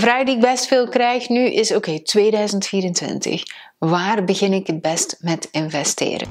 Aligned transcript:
Vraag 0.00 0.24
die 0.24 0.34
ik 0.34 0.40
best 0.40 0.66
veel 0.66 0.88
krijg 0.88 1.28
nu 1.28 1.46
is: 1.46 1.74
oké, 1.74 2.02
2024. 2.02 3.42
Waar 3.78 4.24
begin 4.24 4.52
ik 4.52 4.66
het 4.66 4.80
best 4.80 5.16
met 5.20 5.48
investeren? 5.50 6.28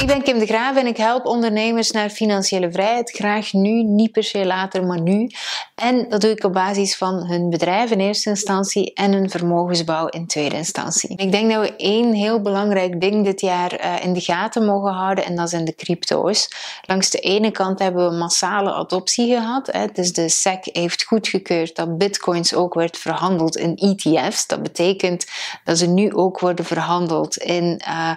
Ik 0.00 0.06
ben 0.06 0.22
Kim 0.22 0.38
de 0.38 0.46
Graaf 0.46 0.76
en 0.76 0.86
ik 0.86 0.96
help 0.96 1.26
ondernemers 1.26 1.90
naar 1.90 2.10
financiële 2.10 2.70
vrijheid. 2.70 3.10
Graag 3.10 3.52
nu, 3.52 3.82
niet 3.82 4.12
per 4.12 4.24
se 4.24 4.46
later, 4.46 4.84
maar 4.86 5.00
nu. 5.00 5.30
En 5.74 6.08
dat 6.08 6.20
doe 6.20 6.30
ik 6.30 6.44
op 6.44 6.52
basis 6.52 6.96
van 6.96 7.26
hun 7.26 7.50
bedrijf 7.50 7.90
in 7.90 8.00
eerste 8.00 8.28
instantie 8.28 8.94
en 8.94 9.12
hun 9.12 9.30
vermogensbouw 9.30 10.06
in 10.06 10.26
tweede 10.26 10.56
instantie. 10.56 11.16
Ik 11.16 11.32
denk 11.32 11.52
dat 11.52 11.60
we 11.60 11.76
één 11.76 12.12
heel 12.12 12.40
belangrijk 12.40 13.00
ding 13.00 13.24
dit 13.24 13.40
jaar 13.40 13.84
uh, 13.84 14.04
in 14.04 14.12
de 14.12 14.20
gaten 14.20 14.64
mogen 14.64 14.92
houden 14.92 15.24
en 15.24 15.36
dat 15.36 15.50
zijn 15.50 15.64
de 15.64 15.74
crypto's. 15.74 16.48
Langs 16.86 17.10
de 17.10 17.18
ene 17.18 17.50
kant 17.50 17.78
hebben 17.78 18.10
we 18.10 18.16
massale 18.16 18.72
adoptie 18.72 19.34
gehad. 19.34 19.72
Dus 19.92 20.12
de 20.12 20.28
SEC 20.28 20.64
heeft 20.72 21.04
goedgekeurd 21.04 21.76
dat 21.76 21.98
bitcoins 21.98 22.54
ook 22.54 22.74
werd 22.74 22.98
verhandeld 22.98 23.56
in 23.56 23.76
ETF's. 23.76 24.46
Dat 24.46 24.62
betekent 24.62 25.26
dat 25.64 25.78
ze 25.78 25.86
nu 25.86 26.14
ook 26.14 26.38
worden 26.38 26.64
verhandeld 26.64 27.36
in 27.36 27.82
uh, 27.88 28.12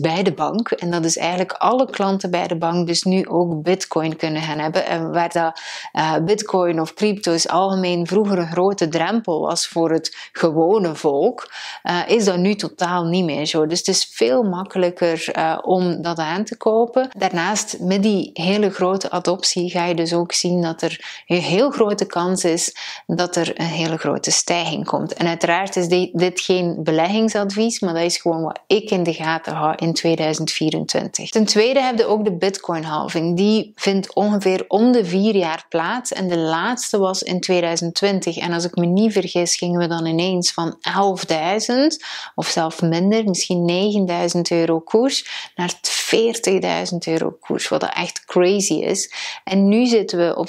bij 0.00 0.22
de 0.22 0.32
bank. 0.32 0.70
En 0.70 0.90
dat 0.90 1.04
is 1.04 1.16
eigenlijk 1.16 1.52
alle 1.52 1.90
klanten 1.90 2.30
bij 2.30 2.46
de 2.46 2.56
bank 2.56 2.86
dus 2.86 3.02
nu 3.02 3.26
ook 3.28 3.62
bitcoin 3.62 4.16
kunnen 4.16 4.42
gaan 4.42 4.58
hebben. 4.58 4.86
En 4.86 5.12
waar 5.12 5.32
dat 5.32 5.60
uh, 5.92 6.16
bitcoin 6.24 6.80
of 6.80 6.94
crypto's 6.94 7.48
algemeen 7.48 8.06
vroeger 8.06 8.38
een 8.38 8.50
grote 8.50 8.88
drempel 8.88 9.40
was 9.40 9.68
voor 9.68 9.90
het 9.90 10.16
gewone 10.32 10.94
volk, 10.94 11.50
uh, 11.84 12.00
is 12.06 12.24
dat 12.24 12.36
nu 12.36 12.54
totaal 12.54 13.04
niet 13.04 13.24
meer 13.24 13.46
zo. 13.46 13.66
Dus 13.66 13.78
het 13.78 13.88
is 13.88 14.10
veel 14.12 14.42
makkelijker 14.42 15.28
uh, 15.36 15.58
om 15.62 16.02
dat 16.02 16.18
aan 16.18 16.44
te 16.44 16.56
kopen. 16.56 17.08
Daarnaast, 17.18 17.76
met 17.80 18.02
die 18.02 18.30
hele 18.32 18.70
grote 18.70 19.10
adoptie, 19.10 19.70
ga 19.70 19.84
je 19.84 19.94
dus 19.94 20.12
ook 20.12 20.32
zien 20.32 20.62
dat 20.62 20.82
er 20.82 21.22
een 21.26 21.40
heel 21.40 21.70
grote 21.70 22.04
kans 22.04 22.44
is 22.44 22.74
dat 23.06 23.36
er 23.36 23.60
een 23.60 23.66
hele 23.66 23.96
grote 23.96 24.30
stijging 24.30 24.86
komt. 24.86 25.12
En 25.12 25.26
uiteraard 25.26 25.76
is 25.76 25.88
dit 26.12 26.40
geen 26.40 26.76
beleggingsadvies, 26.78 27.80
maar 27.80 27.94
dat 27.94 28.02
is 28.02 28.16
gewoon 28.16 28.42
wat 28.42 28.60
ik 28.66 28.90
in 28.90 29.02
de 29.02 29.12
gaten 29.12 29.54
hou 29.54 29.74
in 29.76 29.92
2024. 29.92 31.30
Ten 31.30 31.44
tweede 31.44 31.80
heb 31.80 31.98
je 31.98 32.06
ook 32.06 32.24
de 32.24 32.36
Bitcoin 32.36 32.84
halving. 32.84 33.36
Die 33.36 33.72
vindt 33.74 34.14
ongeveer 34.14 34.64
om 34.68 34.92
de 34.92 35.04
vier 35.04 35.36
jaar 35.36 35.64
plaats 35.68 35.80
en 36.12 36.28
de 36.28 36.38
laatste 36.38 36.98
was 36.98 37.22
in 37.22 37.40
2020. 37.40 38.36
En 38.36 38.52
als 38.52 38.64
ik 38.64 38.76
me 38.76 38.86
niet 38.86 39.12
vergis, 39.12 39.56
gingen 39.56 39.80
we 39.80 39.86
dan 39.86 40.06
ineens 40.06 40.52
van 40.52 40.76
11.000 41.30 41.74
of 42.34 42.46
zelfs 42.46 42.80
minder, 42.80 43.24
misschien 43.24 44.06
9.000 44.34 44.40
euro 44.48 44.80
koers, 44.80 45.50
naar 45.54 45.72
40.000 46.12 46.98
euro 46.98 47.36
koers, 47.40 47.68
wat 47.68 47.82
echt 47.82 48.24
crazy 48.24 48.74
is. 48.74 49.12
En 49.44 49.68
nu 49.68 49.86
zitten 49.86 50.18
we 50.18 50.36
op 50.36 50.48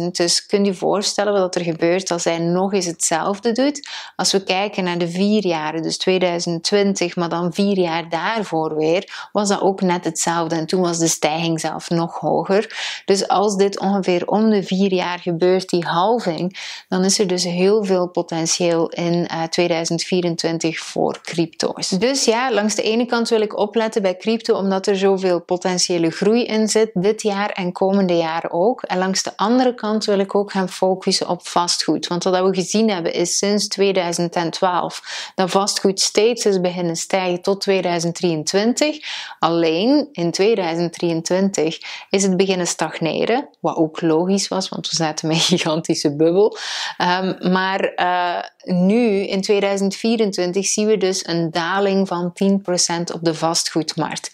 40.000, 0.00 0.10
dus 0.10 0.46
kun 0.46 0.64
je 0.64 0.74
voorstellen 0.74 1.32
wat 1.32 1.54
er 1.54 1.62
gebeurt 1.62 2.10
als 2.10 2.24
hij 2.24 2.38
nog 2.38 2.72
eens 2.72 2.86
hetzelfde 2.86 3.52
doet. 3.52 3.88
Als 4.16 4.32
we 4.32 4.42
kijken 4.42 4.84
naar 4.84 4.98
de 4.98 5.08
vier 5.08 5.46
jaren, 5.46 5.82
dus 5.82 5.98
2020, 5.98 7.16
maar 7.16 7.28
dan 7.28 7.52
vier 7.52 7.78
jaar 7.78 8.08
daarvoor 8.08 8.76
weer, 8.76 9.28
was 9.32 9.48
dat 9.48 9.60
ook 9.60 9.80
net 9.80 10.04
hetzelfde. 10.04 10.54
En 10.54 10.66
toen 10.66 10.80
was 10.80 10.98
de 10.98 11.08
stijging 11.08 11.60
zelf 11.60 11.90
nog 11.90 12.18
hoger. 12.18 13.02
Dus 13.04 13.28
als 13.28 13.56
dit 13.56 13.80
ongeveer 13.80 14.23
om 14.28 14.50
de 14.50 14.62
vier 14.62 14.92
jaar 14.92 15.18
gebeurt, 15.18 15.68
die 15.68 15.84
halving, 15.84 16.58
dan 16.88 17.04
is 17.04 17.18
er 17.18 17.26
dus 17.26 17.44
heel 17.44 17.84
veel 17.84 18.08
potentieel 18.08 18.88
in 18.88 19.12
uh, 19.14 19.42
eh, 19.42 19.48
2024 19.48 20.78
voor 20.78 21.20
crypto's. 21.22 21.88
Dus 21.88 22.24
ja, 22.24 22.52
langs 22.52 22.74
de 22.74 22.82
ene 22.82 23.06
kant 23.06 23.28
wil 23.28 23.40
ik 23.40 23.58
opletten 23.58 24.02
bij 24.02 24.16
crypto, 24.16 24.54
omdat 24.54 24.86
er 24.86 24.96
zoveel 24.96 25.40
potentiële 25.40 26.10
groei 26.10 26.44
in 26.44 26.68
zit, 26.68 26.90
dit 26.94 27.22
jaar 27.22 27.50
en 27.50 27.72
komende 27.72 28.16
jaren 28.16 28.52
ook. 28.52 28.82
En 28.82 28.98
langs 28.98 29.22
de 29.22 29.32
andere 29.36 29.74
kant 29.74 30.04
wil 30.04 30.18
ik 30.18 30.34
ook 30.34 30.52
gaan 30.52 30.68
focussen 30.68 31.28
op 31.28 31.46
vastgoed. 31.46 32.06
Want 32.06 32.24
wat 32.24 32.42
we 32.42 32.54
gezien 32.54 32.90
hebben 32.90 33.12
is 33.12 33.38
sinds 33.38 33.68
2012 33.68 35.32
dat 35.34 35.50
vastgoed 35.50 36.00
steeds 36.00 36.46
is 36.46 36.60
beginnen 36.60 36.96
stijgen 36.96 37.42
tot 37.42 37.60
2023. 37.60 38.98
Alleen 39.38 40.08
in 40.12 40.30
2023 40.30 41.78
is 42.10 42.22
het 42.22 42.36
beginnen 42.36 42.66
stagneren, 42.66 43.48
wat 43.60 43.76
ook 43.76 44.00
logisch 44.00 44.13
was, 44.48 44.68
want 44.68 44.90
we 44.90 44.96
zaten 44.96 45.28
met 45.28 45.36
een 45.36 45.42
gigantische 45.42 46.16
bubbel. 46.16 46.56
Um, 46.98 47.52
maar 47.52 47.92
uh, 47.96 48.74
nu, 48.74 49.26
in 49.26 49.40
2024, 49.40 50.66
zien 50.66 50.86
we 50.86 50.96
dus 50.96 51.26
een 51.26 51.50
daling 51.50 52.08
van 52.08 52.32
10% 52.42 53.14
op 53.14 53.18
de 53.22 53.34
vastgoedmarkt. 53.34 54.30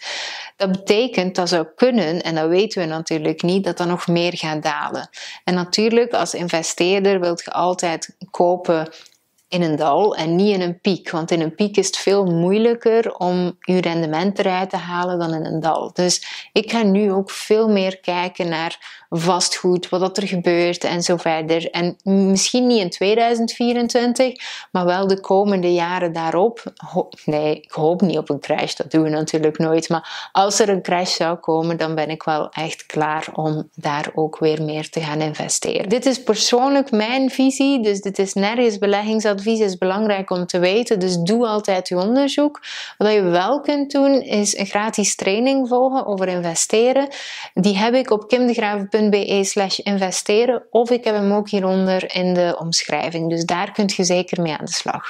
Dat 0.55 0.71
betekent 0.71 1.35
dat 1.35 1.49
zou 1.49 1.67
kunnen, 1.75 2.21
en 2.21 2.35
dat 2.35 2.49
weten 2.49 2.81
we 2.81 2.87
natuurlijk 2.87 3.41
niet, 3.41 3.63
dat 3.63 3.77
dat 3.77 3.87
nog 3.87 4.07
meer 4.07 4.37
gaat 4.37 4.63
dalen. 4.63 5.09
En 5.43 5.53
natuurlijk, 5.53 6.13
als 6.13 6.33
investeerder 6.33 7.19
wilt 7.19 7.43
je 7.43 7.51
altijd 7.51 8.15
kopen 8.31 8.89
in 9.51 9.61
een 9.61 9.75
dal 9.75 10.15
en 10.15 10.35
niet 10.35 10.53
in 10.53 10.61
een 10.61 10.79
piek. 10.79 11.09
Want 11.09 11.31
in 11.31 11.41
een 11.41 11.55
piek 11.55 11.77
is 11.77 11.87
het 11.87 11.97
veel 11.97 12.25
moeilijker 12.25 13.15
om 13.15 13.57
je 13.59 13.81
rendement 13.81 14.39
eruit 14.39 14.69
te 14.69 14.77
halen 14.77 15.19
dan 15.19 15.33
in 15.33 15.45
een 15.45 15.59
dal. 15.59 15.91
Dus 15.93 16.49
ik 16.53 16.71
ga 16.71 16.83
nu 16.83 17.11
ook 17.11 17.29
veel 17.29 17.69
meer 17.69 17.99
kijken 17.99 18.49
naar 18.49 19.01
vastgoed, 19.13 19.89
wat 19.89 20.17
er 20.17 20.27
gebeurt 20.27 20.83
en 20.83 21.03
zo 21.03 21.17
verder. 21.17 21.69
En 21.69 21.95
misschien 22.03 22.67
niet 22.67 22.79
in 22.79 22.89
2024, 22.89 24.33
maar 24.71 24.85
wel 24.85 25.07
de 25.07 25.19
komende 25.19 25.73
jaren 25.73 26.13
daarop. 26.13 26.63
nee, 27.25 27.55
ik 27.55 27.71
hoop 27.71 28.01
niet 28.01 28.17
op 28.17 28.29
een 28.29 28.39
crash, 28.39 28.73
dat 28.73 28.91
doen 28.91 29.03
we 29.03 29.09
natuurlijk 29.09 29.57
nooit. 29.57 29.89
Maar 29.89 30.29
als 30.31 30.59
er 30.59 30.69
een 30.69 30.81
crash 30.81 31.15
zou 31.15 31.37
komen, 31.37 31.77
dan 31.77 31.95
ben 31.95 32.09
ik 32.09 32.23
wel 32.23 32.49
echt 32.49 32.85
klaar 32.85 33.27
om 33.33 33.69
daar 33.75 34.11
ook 34.15 34.39
weer 34.39 34.63
meer 34.63 34.89
te 34.89 35.01
gaan 35.01 35.21
investeren. 35.21 35.89
Dit 35.89 36.05
is 36.05 36.23
persoonlijk 36.23 36.91
mijn 36.91 37.29
visie, 37.29 37.83
dus 37.83 38.01
dit 38.01 38.19
is 38.19 38.33
nergens 38.33 38.77
beleggingsadvies, 38.77 39.39
is 39.45 39.77
belangrijk 39.77 40.29
om 40.29 40.45
te 40.45 40.59
weten. 40.59 40.99
Dus 40.99 41.17
doe 41.17 41.47
altijd 41.47 41.87
je 41.87 41.97
onderzoek. 41.97 42.61
Wat 42.97 43.13
je 43.13 43.21
wel 43.21 43.61
kunt 43.61 43.91
doen, 43.91 44.21
is 44.21 44.57
een 44.57 44.65
gratis 44.65 45.15
training 45.15 45.67
volgen 45.67 46.05
over 46.05 46.27
investeren. 46.27 47.07
Die 47.53 47.77
heb 47.77 47.93
ik 47.93 48.11
op 48.11 48.27
kimdegraven.nl 48.27 49.09
be 49.09 49.43
slash 49.43 49.79
investeren 49.79 50.63
of 50.69 50.89
ik 50.89 51.03
heb 51.03 51.15
hem 51.15 51.31
ook 51.31 51.49
hieronder 51.49 52.15
in 52.15 52.33
de 52.33 52.55
omschrijving. 52.59 53.29
Dus 53.29 53.45
daar 53.45 53.71
kunt 53.71 53.93
je 53.93 54.03
zeker 54.03 54.41
mee 54.41 54.53
aan 54.53 54.65
de 54.65 54.71
slag. 54.71 55.09